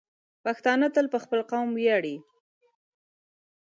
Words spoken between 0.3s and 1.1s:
پښتانه تل